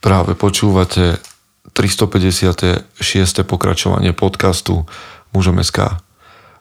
[0.00, 1.20] Práve počúvate
[1.76, 2.88] 356.
[3.44, 4.88] pokračovanie podcastu
[5.36, 6.00] Mužom SK.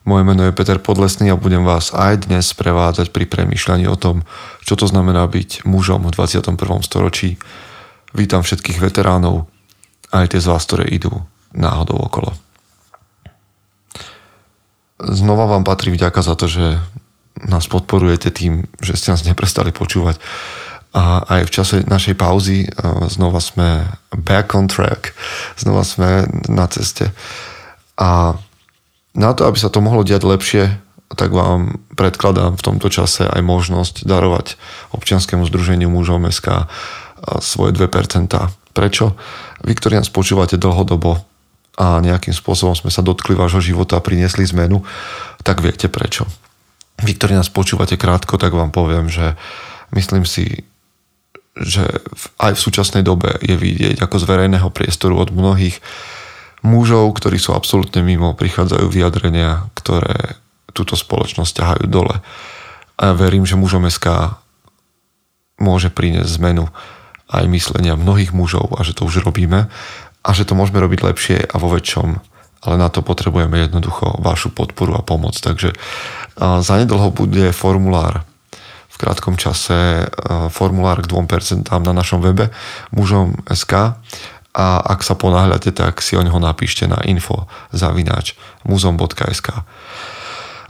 [0.03, 4.27] Moje meno je Peter Podlesný a budem vás aj dnes prevádzať pri premýšľaní o tom,
[4.67, 6.59] čo to znamená byť mužom v 21.
[6.83, 7.39] storočí.
[8.11, 9.47] Vítam všetkých veteránov,
[10.11, 11.23] aj tie z vás, ktoré idú
[11.55, 12.35] náhodou okolo.
[14.99, 16.75] Znova vám patrí vďaka za to, že
[17.39, 20.19] nás podporujete tým, že ste nás neprestali počúvať
[20.89, 22.65] a aj v čase našej pauzy
[23.13, 25.13] znova sme back on track,
[25.53, 27.13] znova sme na ceste.
[27.99, 28.33] A
[29.13, 30.63] na to, aby sa to mohlo diať lepšie,
[31.13, 34.57] tak vám predkladám v tomto čase aj možnosť darovať
[34.93, 36.69] občianskému združeniu mužov SK
[37.41, 38.29] svoje 2%.
[38.69, 39.17] Prečo?
[39.65, 41.21] Vy, ktorí nás počúvate dlhodobo
[41.81, 44.85] a nejakým spôsobom sme sa dotkli vášho života a priniesli zmenu,
[45.41, 46.29] tak viete prečo.
[47.01, 49.33] Vy, ktorí nás počúvate krátko, tak vám poviem, že
[49.97, 50.68] myslím si,
[51.59, 51.83] že
[52.39, 55.83] aj v súčasnej dobe je vidieť ako z verejného priestoru od mnohých
[56.63, 60.39] mužov, ktorí sú absolútne mimo, prichádzajú vyjadrenia, ktoré
[60.71, 62.23] túto spoločnosť ťahajú dole.
[62.99, 64.39] A ja verím, že mužom SK
[65.59, 66.71] môže priniesť zmenu
[67.27, 69.67] aj myslenia mnohých mužov a že to už robíme
[70.19, 72.19] a že to môžeme robiť lepšie a vo väčšom.
[72.59, 75.35] Ale na to potrebujeme jednoducho vašu podporu a pomoc.
[75.39, 75.71] Takže
[76.39, 78.27] zanedlho bude formulár
[78.99, 80.05] krátkom čase e,
[80.51, 82.51] formulár k 2% na našom webe
[82.91, 83.95] mužom.sk
[84.49, 88.35] a ak sa ponáhľate, tak si o neho napíšte na info zavináč
[88.67, 89.63] muzom.sk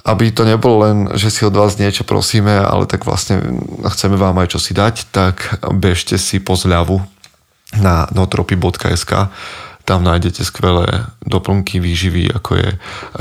[0.09, 4.41] aby to nebolo len, že si od vás niečo prosíme, ale tak vlastne chceme vám
[4.41, 7.03] aj čo si dať, tak bežte si po zľavu
[7.77, 9.29] na notropy.sk
[9.85, 12.69] tam nájdete skvelé doplnky výživy, ako je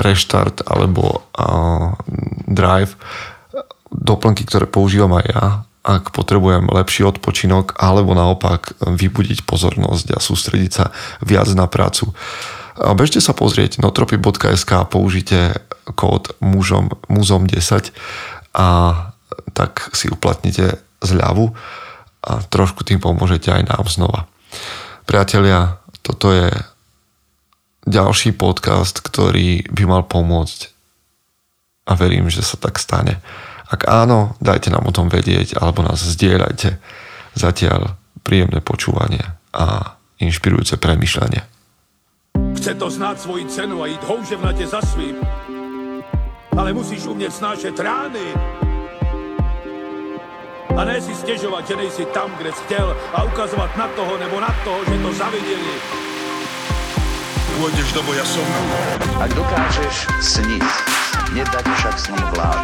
[0.05, 1.97] Reštart alebo uh,
[2.45, 2.93] Drive
[3.93, 5.47] doplnky, ktoré používam aj ja,
[5.89, 10.93] ak potrebujem lepší odpočinok, alebo naopak vybudiť pozornosť a sústrediť sa
[11.25, 12.13] viac na prácu.
[12.95, 15.57] Bežte sa pozrieť notropy.sk použite
[15.97, 17.91] kód mužom, muzom 10
[18.55, 18.69] a
[19.57, 21.57] tak si uplatnite zľavu
[22.23, 24.21] a trošku tým pomôžete aj nám znova.
[25.09, 26.53] Priatelia, toto je
[27.89, 30.69] ďalší podcast, ktorý by mal pomôcť
[31.89, 33.25] a verím, že sa tak stane.
[33.69, 36.81] Ak áno, dajte nám o tom vedieť alebo nás zdieľajte.
[37.37, 39.21] Zatiaľ príjemné počúvanie
[39.53, 41.45] a inšpirujúce premyšľanie.
[42.57, 45.21] Chce to znáť svoji cenu a ísť houževnate za svým.
[46.57, 48.27] Ale musíš umieť snášať rány.
[50.73, 54.37] A ne si stiežovať, že nejsi tam, kde si chcel a ukazovať na toho nebo
[54.41, 55.75] na toho, že to zavideli.
[57.59, 58.47] Pôjdeš do boja som.
[59.19, 60.98] Ak dokážeš sniť,
[61.33, 62.59] nedať však sním vlád.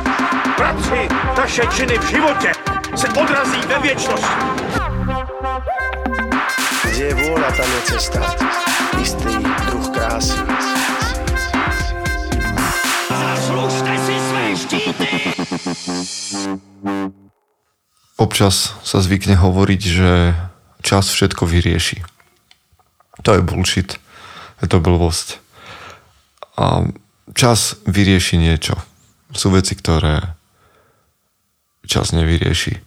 [0.56, 2.50] Práci taše činy v živote
[2.96, 4.40] se odrazí ve věčnosti.
[6.84, 8.20] Kde je vôľa, tam je cesta.
[9.02, 9.34] Istý
[9.66, 10.38] druh krásy.
[13.10, 15.08] Zaslužte si své štíty!
[18.14, 20.38] Občas sa zvykne hovoriť, že
[20.86, 22.06] čas všetko vyrieši.
[23.26, 23.98] To je bullshit.
[24.62, 25.42] Je to blbosť.
[26.54, 26.86] A
[27.32, 28.76] čas vyrieši niečo.
[29.32, 30.36] Sú veci, ktoré
[31.88, 32.84] čas nevyrieši.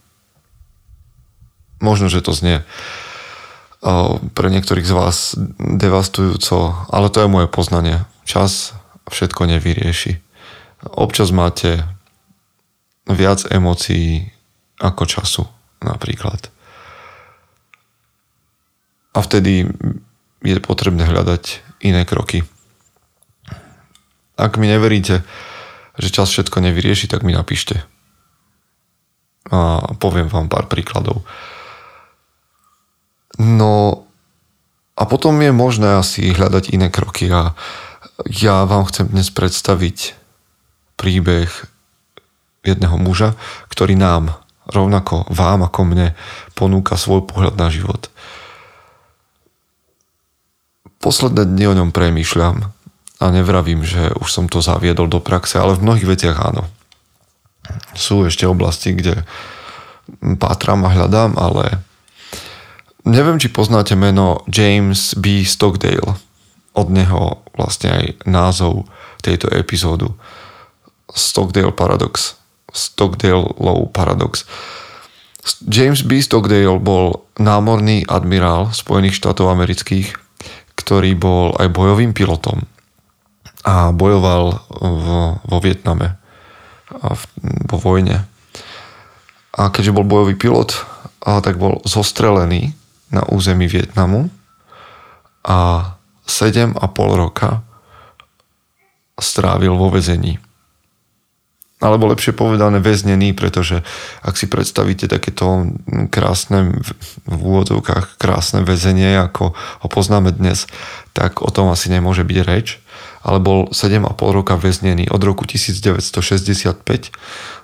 [1.82, 2.62] Možno, že to znie
[4.34, 5.18] pre niektorých z vás
[5.58, 8.06] devastujúco, ale to je moje poznanie.
[8.26, 8.74] Čas
[9.06, 10.18] všetko nevyrieši.
[10.98, 11.86] Občas máte
[13.06, 14.34] viac emócií
[14.82, 15.44] ako času
[15.82, 16.50] napríklad.
[19.14, 19.70] A vtedy
[20.42, 22.46] je potrebné hľadať iné kroky.
[24.38, 25.26] Ak mi neveríte,
[25.98, 27.82] že čas všetko nevyrieši, tak mi napíšte.
[29.50, 31.26] A poviem vám pár príkladov.
[33.42, 34.06] No
[34.94, 37.58] a potom je možné asi hľadať iné kroky a
[38.30, 40.14] ja vám chcem dnes predstaviť
[40.98, 41.50] príbeh
[42.66, 43.38] jedného muža,
[43.70, 44.38] ktorý nám,
[44.70, 46.08] rovnako vám ako mne,
[46.58, 48.10] ponúka svoj pohľad na život.
[50.98, 52.77] Posledné dni o ňom premýšľam
[53.18, 56.70] a nevravím, že už som to zaviedol do praxe, ale v mnohých veciach áno.
[57.98, 59.26] Sú ešte oblasti, kde
[60.38, 61.82] pátram a hľadám, ale
[63.04, 65.42] neviem, či poznáte meno James B.
[65.44, 66.16] Stockdale.
[66.78, 68.86] Od neho vlastne aj názov
[69.26, 70.14] tejto epizódu.
[71.10, 72.38] Stockdale Paradox.
[72.70, 74.46] Stockdale Low Paradox.
[75.66, 76.22] James B.
[76.22, 80.14] Stockdale bol námorný admirál Spojených štátov amerických,
[80.78, 82.77] ktorý bol aj bojovým pilotom
[83.68, 85.06] a bojoval v,
[85.44, 86.16] vo Vietname
[86.88, 87.24] a v,
[87.68, 88.24] vo vojne.
[89.52, 90.72] A keďže bol bojový pilot,
[91.28, 92.72] a tak bol zostrelený
[93.12, 94.32] na území Vietnamu
[95.44, 95.92] a
[96.24, 96.80] 7,5
[97.20, 97.68] roka
[99.20, 100.40] strávil vo vezení.
[101.78, 103.86] Alebo lepšie povedané väznený, pretože
[104.26, 105.70] ak si predstavíte takéto
[106.10, 106.74] krásne
[107.30, 110.66] v úvodzovkách krásne väzenie, ako ho poznáme dnes,
[111.14, 112.82] tak o tom asi nemôže byť reč.
[113.28, 116.80] Ale bol 7,5 roka väznený od roku 1965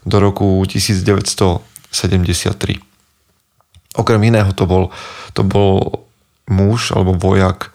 [0.03, 2.83] do roku 1973.
[3.95, 4.91] Okrem iného to bol,
[5.31, 6.03] to bol
[6.51, 7.71] muž alebo vojak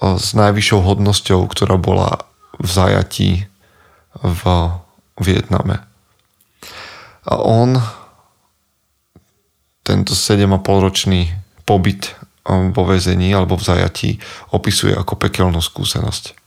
[0.00, 2.24] s najvyššou hodnosťou, ktorá bola
[2.60, 3.48] v zajatí
[4.20, 4.42] v
[5.20, 5.84] Vietname.
[7.28, 7.76] A on
[9.84, 11.36] tento 7,5 ročný
[11.68, 12.16] pobyt
[12.48, 14.10] um, vo väzení alebo v zajatí
[14.56, 16.39] opisuje ako pekelnú skúsenosť.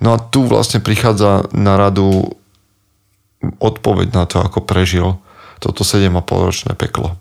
[0.00, 2.36] No a tu vlastne prichádza na radu
[3.40, 5.16] odpoveď na to, ako prežil
[5.60, 7.16] toto 7,5 ročné peklo.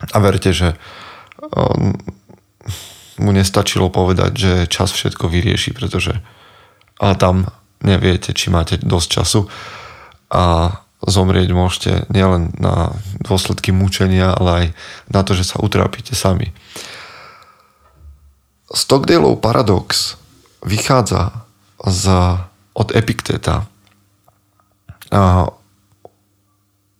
[0.00, 0.78] A verte, že
[1.52, 1.92] um,
[3.18, 6.16] mu nestačilo povedať, že čas všetko vyrieši, pretože
[6.98, 7.46] ale tam
[7.82, 9.40] neviete, či máte dosť času
[10.34, 12.90] a zomrieť môžete nielen na
[13.22, 14.66] dôsledky mučenia, ale aj
[15.14, 16.50] na to, že sa utrápite sami.
[18.68, 20.18] Stockdaleov paradox
[20.66, 21.47] vychádza
[21.86, 22.04] z,
[22.74, 23.66] od Epikteta.
[25.14, 25.48] A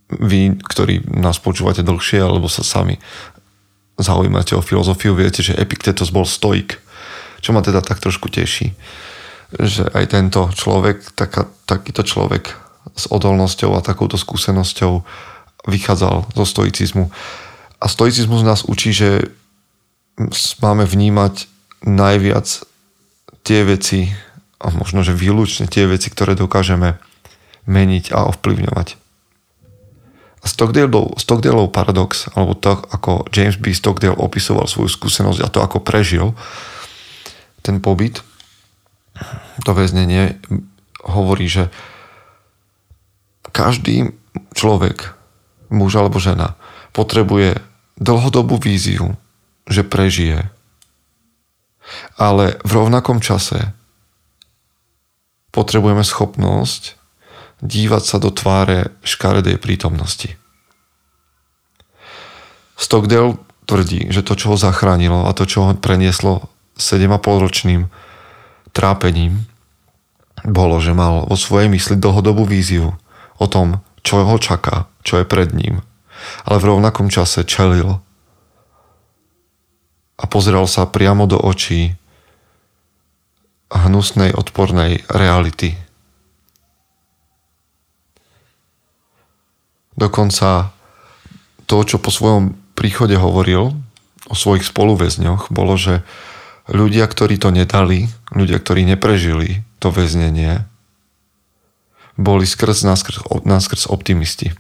[0.08, 2.96] vy, ktorí nás počúvate dlhšie, alebo sa sami
[3.98, 6.80] zaujímate o filozofiu, viete, že Epiktetos bol stoik,
[7.42, 8.72] čo ma teda tak trošku teší
[9.56, 12.52] že aj tento človek, taká, takýto človek
[12.92, 15.00] s odolnosťou a takouto skúsenosťou
[15.64, 17.08] vychádzal zo stoicizmu.
[17.80, 19.32] A stoicizmus nás učí, že
[20.60, 21.48] máme vnímať
[21.86, 22.44] najviac
[23.46, 24.12] tie veci,
[24.58, 26.99] a možno, že výlučne tie veci, ktoré dokážeme
[27.70, 28.88] meniť a ovplyvňovať.
[30.38, 33.75] A Stockdaleov, Stockdaleov paradox, alebo to, ako James B.
[33.75, 36.34] Stockdale opisoval svoju skúsenosť a to, ako prežil
[37.62, 38.22] ten pobyt,
[39.66, 40.38] to väznenie
[41.02, 41.70] hovorí, že
[43.50, 44.14] každý
[44.54, 45.19] človek,
[45.75, 46.54] muž alebo žena,
[46.94, 47.58] potrebuje
[47.99, 49.19] dlhodobú víziu,
[49.66, 50.46] že prežije.
[52.14, 53.75] Ale v rovnakom čase
[55.50, 56.98] potrebujeme schopnosť
[57.58, 60.38] dívať sa do tváre škaredej prítomnosti.
[62.78, 63.34] Stockdale
[63.66, 66.46] tvrdí, že to, čo ho zachránilo a to, čo ho prenieslo
[66.78, 67.80] 7,5 ročným
[68.70, 69.44] trápením
[70.46, 72.94] bolo, že mal vo svojej mysli dlhodobú víziu
[73.42, 75.82] o tom, čo ho čaká, čo je pred ním.
[76.46, 77.98] Ale v rovnakom čase čelil
[80.18, 81.98] a pozeral sa priamo do očí
[83.68, 85.76] hnusnej, odpornej reality.
[89.98, 90.72] Dokonca
[91.68, 93.76] to, čo po svojom príchode hovoril
[94.30, 96.06] o svojich spoluväzňoch, bolo, že
[96.70, 100.64] ľudia, ktorí to nedali, ľudia, ktorí neprežili to väznenie,
[102.18, 103.16] boli skrz náskrz,
[103.46, 104.54] náskrz optimisti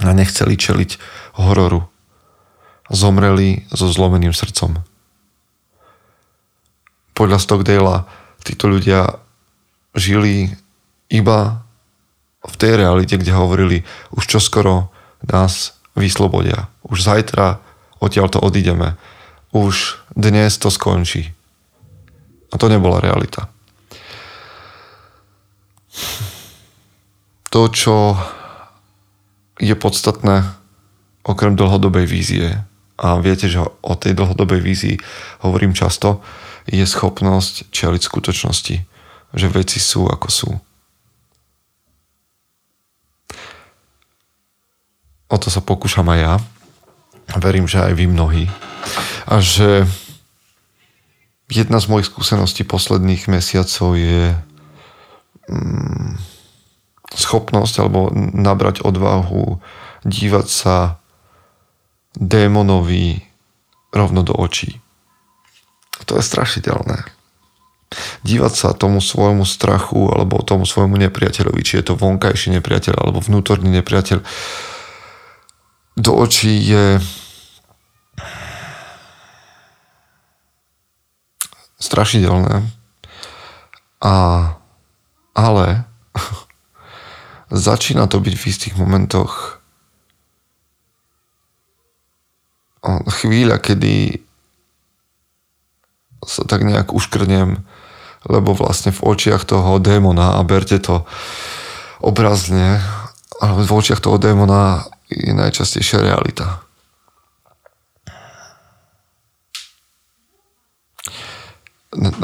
[0.00, 0.90] a nechceli čeliť
[1.36, 1.88] hororu.
[2.92, 4.84] Zomreli so zlomeným srdcom.
[7.12, 8.08] Podľa Stockdale
[8.42, 9.20] títo ľudia
[9.92, 10.52] žili
[11.12, 11.62] iba
[12.42, 13.84] v tej realite, kde hovorili,
[14.16, 14.90] už čoskoro
[15.22, 16.66] nás vyslobodia.
[16.82, 17.62] Už zajtra
[18.02, 18.98] odtiaľ to odídeme
[19.52, 21.28] už dnes to skončí.
[22.52, 23.52] A to nebola realita.
[27.52, 28.16] To, čo
[29.60, 30.48] je podstatné
[31.22, 32.64] okrem dlhodobej vízie,
[32.96, 34.96] a viete, že o tej dlhodobej vízii
[35.44, 36.24] hovorím často,
[36.66, 38.76] je schopnosť čeliť skutočnosti,
[39.32, 40.50] že veci sú ako sú.
[45.32, 46.34] O to sa pokúšam aj ja.
[47.40, 48.44] Verím, že aj vy mnohí
[49.26, 49.86] a že
[51.48, 54.36] jedna z mojich skúseností posledných mesiacov je
[55.48, 56.20] mm,
[57.16, 59.56] schopnosť alebo nabrať odvahu
[60.02, 60.76] dívať sa
[62.12, 63.22] démonovi
[63.94, 64.81] rovno do očí.
[66.06, 67.06] To je strašidelné.
[68.24, 73.20] Dívať sa tomu svojmu strachu alebo tomu svojmu nepriateľovi, či je to vonkajší nepriateľ alebo
[73.20, 74.24] vnútorný nepriateľ,
[75.92, 76.96] do očí je
[81.76, 82.64] strašidelné.
[84.00, 84.14] A,
[85.36, 85.66] ale
[87.52, 89.62] začína to byť v istých momentoch
[93.22, 94.18] chvíľa, kedy
[96.22, 97.62] sa tak nejak uškrnem,
[98.26, 101.02] lebo vlastne v očiach toho démona, a berte to
[101.98, 102.78] obrazne,
[103.42, 106.62] ale v očiach toho démona je najčastejšia realita.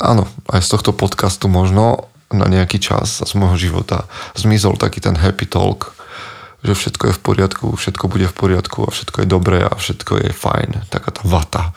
[0.01, 5.13] Áno, aj z tohto podcastu možno na nejaký čas z môjho života zmizol taký ten
[5.13, 5.93] happy talk,
[6.65, 10.25] že všetko je v poriadku, všetko bude v poriadku a všetko je dobré a všetko
[10.25, 10.89] je fajn.
[10.89, 11.77] Taká tá vata.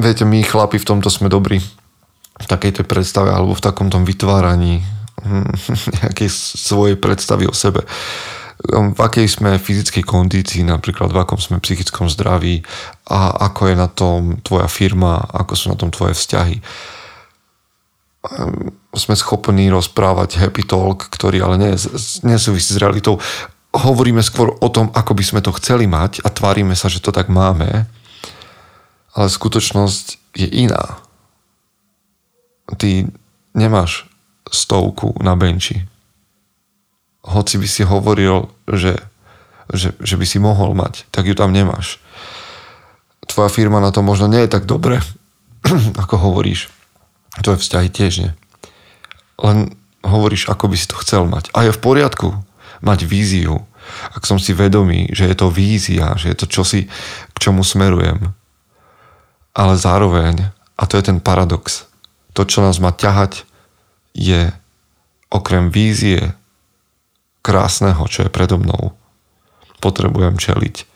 [0.00, 1.60] Viete, my chlapi v tomto sme dobrí.
[2.40, 4.80] V takej tej predstave alebo v takom vytváraní
[5.20, 5.52] hm,
[6.00, 7.84] nejakej svojej predstavy o sebe.
[8.60, 12.60] V akej sme fyzickej kondícii, napríklad v akom sme psychickom zdraví
[13.08, 16.60] a ako je na tom tvoja firma, ako sú na tom tvoje vzťahy
[18.20, 21.56] Ehm, sme schopní rozprávať happy talk, ktorý ale
[22.20, 23.16] nesúvisí s realitou.
[23.72, 27.14] Hovoríme skôr o tom, ako by sme to chceli mať a tvárime sa, že to
[27.14, 27.88] tak máme,
[29.14, 31.00] ale skutočnosť je iná.
[32.70, 33.10] Ty
[33.54, 34.06] nemáš
[34.50, 35.86] stovku na benči.
[37.26, 38.96] Hoci by si hovoril, že,
[39.74, 41.98] že, že by si mohol mať, tak ju tam nemáš.
[43.26, 45.02] Tvoja firma na to možno nie je tak dobre,
[46.02, 46.70] ako hovoríš
[47.38, 48.32] tvoje vzťahy tiež nie.
[49.38, 51.54] Len hovoríš, ako by si to chcel mať.
[51.54, 52.34] A je v poriadku
[52.82, 53.62] mať víziu.
[54.10, 56.90] Ak som si vedomý, že je to vízia, že je to čosi,
[57.30, 58.34] k čomu smerujem.
[59.54, 61.90] Ale zároveň, a to je ten paradox,
[62.32, 63.44] to, čo nás má ťahať,
[64.14, 64.50] je
[65.30, 66.34] okrem vízie
[67.40, 68.94] krásneho, čo je predo mnou,
[69.80, 70.86] potrebujem čeliť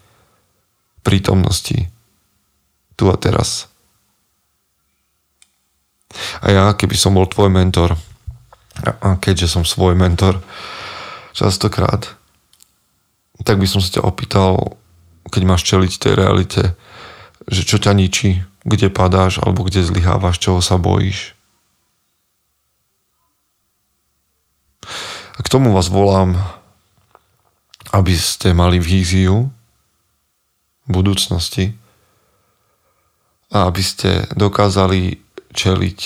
[1.05, 1.89] prítomnosti
[2.95, 3.69] tu a teraz.
[6.41, 7.99] A ja, keby som bol tvoj mentor,
[8.83, 10.39] a keďže som svoj mentor
[11.35, 12.15] častokrát,
[13.43, 14.79] tak by som sa ťa opýtal,
[15.27, 16.63] keď máš čeliť tej realite,
[17.49, 21.37] že čo ťa ničí, kde padáš alebo kde zlyhávaš, čoho sa bojíš.
[25.35, 26.39] A k tomu vás volám,
[27.91, 29.51] aby ste mali víziu
[30.87, 31.75] budúcnosti
[33.55, 35.23] a aby ste dokázali
[35.55, 35.99] čeliť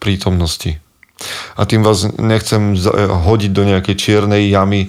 [0.00, 0.80] prítomnosti.
[1.60, 2.72] A tým vás nechcem
[3.10, 4.88] hodiť do nejakej čiernej jamy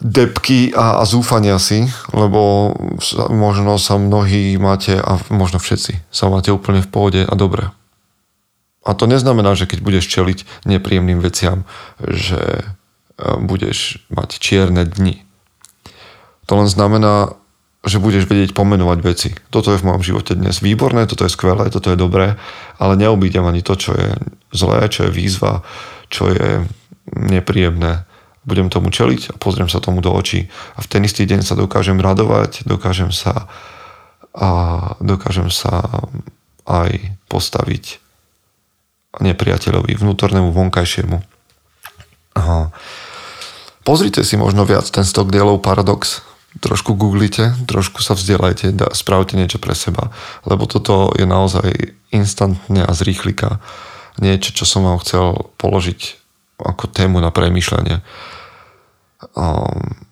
[0.00, 2.72] depky a, a zúfania si, lebo
[3.32, 7.72] možno sa mnohí máte, a možno všetci sa máte úplne v pohode a dobre.
[8.86, 11.66] A to neznamená, že keď budeš čeliť nepríjemným veciam,
[11.98, 12.64] že e,
[13.42, 15.26] budeš mať čierne dni.
[16.46, 17.34] To len znamená,
[17.82, 19.30] že budeš vedieť pomenovať veci.
[19.50, 22.38] Toto je v mojom živote dnes výborné, toto je skvelé, toto je dobré,
[22.78, 24.14] ale neobídem ani to, čo je
[24.54, 25.66] zlé, čo je výzva,
[26.06, 26.62] čo je
[27.10, 28.05] nepríjemné.
[28.46, 30.46] Budem tomu čeliť a pozriem sa tomu do očí.
[30.78, 33.50] A v ten istý deň sa dokážem radovať, dokážem sa
[34.36, 34.50] a
[35.02, 35.82] dokážem sa
[36.68, 37.98] aj postaviť
[39.18, 41.18] nepriateľovi, vnútornému, vonkajšiemu.
[42.36, 42.68] Aha.
[43.80, 46.20] Pozrite si možno viac ten Stockdaleov paradox,
[46.60, 50.12] trošku googlite, trošku sa vzdelajte, da, spravte niečo pre seba,
[50.44, 53.60] lebo toto je naozaj instantne a zrýchlika
[54.16, 56.25] niečo, čo som vám chcel položiť
[56.60, 58.00] ako tému na premýšľanie.
[59.36, 60.06] Um,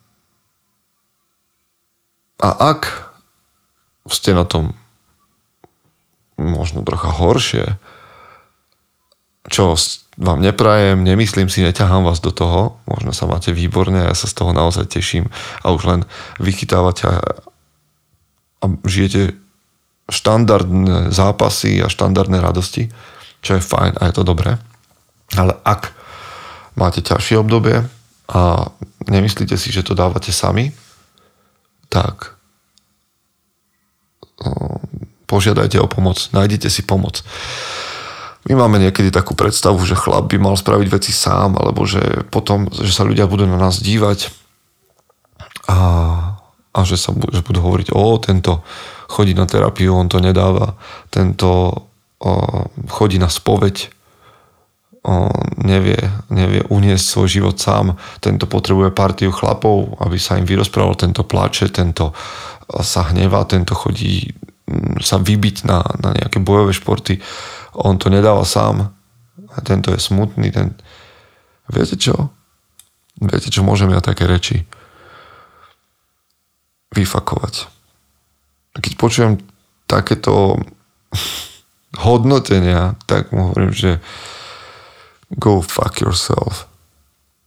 [2.40, 3.12] a ak
[4.12, 4.76] ste na tom
[6.36, 7.78] možno trocha horšie,
[9.48, 9.76] čo
[10.16, 14.28] vám neprajem, nemyslím si, neťahám vás do toho, možno sa máte výborne a ja sa
[14.28, 15.28] z toho naozaj teším
[15.64, 16.00] a už len
[16.40, 17.18] vychytávate a,
[18.60, 19.36] a žijete
[20.08, 22.92] štandardné zápasy a štandardné radosti,
[23.40, 24.60] čo je fajn a je to dobré.
[25.36, 25.92] Ale ak
[26.74, 27.86] máte ťažšie obdobie
[28.30, 28.40] a
[29.06, 30.74] nemyslíte si, že to dávate sami,
[31.88, 32.34] tak
[35.26, 37.22] požiadajte o pomoc, nájdete si pomoc.
[38.44, 42.68] My máme niekedy takú predstavu, že chlap by mal spraviť veci sám, alebo že potom,
[42.68, 44.28] že sa ľudia budú na nás dívať
[45.64, 45.78] a,
[46.76, 48.60] a že sa že budú hovoriť, o, tento
[49.08, 50.76] chodí na terapiu, on to nedáva,
[51.08, 51.48] tento
[52.20, 52.30] o,
[52.92, 53.88] chodí na spoveď,
[55.60, 56.00] nevie,
[56.32, 61.68] nevie uniesť svoj život sám, tento potrebuje partiu chlapov, aby sa im vyrozprával, tento plače,
[61.68, 62.16] tento
[62.80, 64.32] sa hnevá, tento chodí
[65.04, 67.20] sa vybiť na, na nejaké bojové športy
[67.74, 68.94] on to nedáva sám.
[69.54, 70.50] A tento je smutný.
[70.54, 70.74] Ten...
[71.70, 72.30] Viete čo?
[73.18, 74.66] Viete čo, môžem ja také reči
[76.94, 77.70] vyfakovať.
[78.78, 79.32] Keď počujem
[79.86, 80.58] takéto
[82.06, 83.98] hodnotenia, tak mu hovorím, že
[85.38, 86.66] go fuck yourself.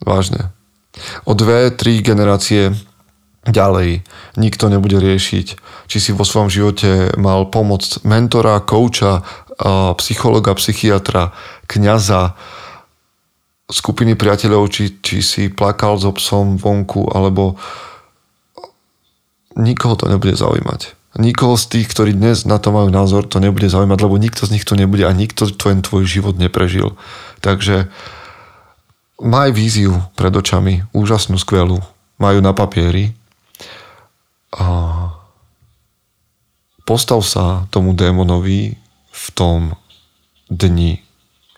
[0.04, 0.54] Vážne.
[1.26, 2.74] O dve, tri generácie
[3.48, 4.04] ďalej
[4.36, 5.48] nikto nebude riešiť,
[5.88, 9.24] či si vo svojom živote mal pomoc mentora, kouča,
[9.98, 11.32] psychologa, psychiatra,
[11.66, 12.36] kňaza,
[13.68, 17.58] skupiny priateľov, či, či si plakal so psom vonku, alebo
[19.58, 20.96] nikoho to nebude zaujímať.
[21.18, 24.54] nikoho z tých, ktorí dnes na to majú názor, to nebude zaujímať, lebo nikto z
[24.54, 26.94] nich tu nebude a nikto ten tvoj život neprežil.
[27.42, 27.90] Takže
[29.22, 31.82] maj víziu pred očami, úžasnú, skvelú,
[32.18, 33.14] majú na papieri
[34.54, 34.68] a
[36.86, 38.78] postav sa tomu démonovi
[39.12, 39.76] v tom
[40.48, 41.02] dni,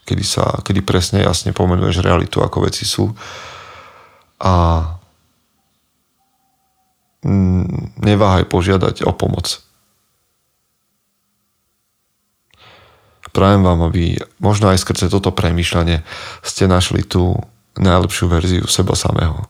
[0.03, 3.13] kedy, sa, kedy presne jasne pomenuješ realitu, ako veci sú
[4.39, 4.83] a
[7.99, 9.68] neváhaj požiadať o pomoc.
[13.31, 16.01] Prajem vám, aby možno aj skrze toto premýšľanie
[16.41, 17.37] ste našli tú
[17.77, 19.45] najlepšiu verziu seba samého.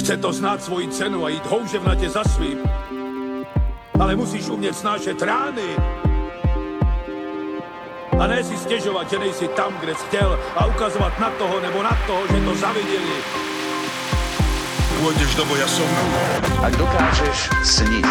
[0.00, 2.58] Chce to znát svoji cenu a jít houževnatě za svým.
[4.00, 5.76] Ale musíš umět snášet rány.
[8.20, 11.82] A ne si stěžovat, že nejsi tam, kde jsi chtěl a ukazovat na toho nebo
[11.82, 13.16] na toho, že to zaviděli.
[15.00, 15.88] Pôjdeš do boja som.
[16.60, 18.04] Ak dokážeš sniť,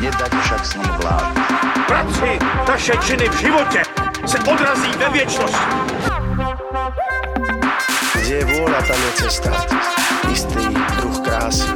[0.00, 1.36] nedať však snom vlád.
[1.84, 3.83] Práci naše činy v životě
[4.26, 5.58] se odrazí ve viečnosť.
[8.14, 9.52] Kde je vôľa, tam je cesta.
[10.32, 10.64] Istý
[10.96, 11.68] druh krásy.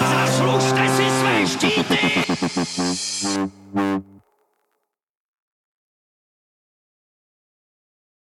[0.00, 1.98] Zaslužte si své štíty!